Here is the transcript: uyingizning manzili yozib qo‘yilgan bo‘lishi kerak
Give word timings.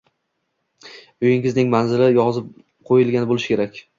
uyingizning 1.25 1.69
manzili 1.75 2.09
yozib 2.17 2.49
qo‘yilgan 2.91 3.29
bo‘lishi 3.33 3.55
kerak 3.55 3.79